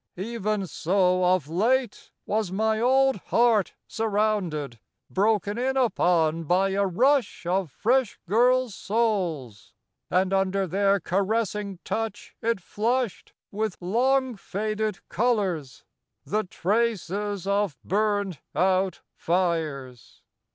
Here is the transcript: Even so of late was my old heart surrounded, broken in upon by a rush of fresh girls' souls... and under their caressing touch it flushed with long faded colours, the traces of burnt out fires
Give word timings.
Even 0.17 0.65
so 0.65 1.23
of 1.23 1.47
late 1.47 2.09
was 2.25 2.51
my 2.51 2.79
old 2.81 3.17
heart 3.27 3.75
surrounded, 3.87 4.79
broken 5.11 5.59
in 5.59 5.77
upon 5.77 6.43
by 6.43 6.69
a 6.69 6.87
rush 6.87 7.45
of 7.45 7.69
fresh 7.69 8.17
girls' 8.27 8.73
souls... 8.73 9.75
and 10.09 10.33
under 10.33 10.65
their 10.65 10.99
caressing 10.99 11.77
touch 11.83 12.35
it 12.41 12.59
flushed 12.59 13.33
with 13.51 13.77
long 13.79 14.35
faded 14.35 15.07
colours, 15.07 15.83
the 16.25 16.43
traces 16.45 17.45
of 17.45 17.77
burnt 17.83 18.39
out 18.55 19.01
fires 19.13 20.23